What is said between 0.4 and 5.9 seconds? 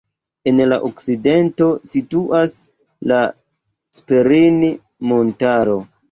En la okcidento situas la Sperrin-montaro.